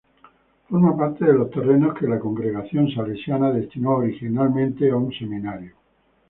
Forma 0.67 0.97
parte 0.97 1.25
de 1.25 1.33
los 1.33 1.51
terrenos 1.51 1.93
que 1.95 2.07
la 2.07 2.17
Congregación 2.19 2.89
Salesiana 2.89 3.51
destinó 3.51 3.97
originalmente 3.97 4.89
a 4.89 4.95
un 4.95 5.13
seminario. 5.13 5.75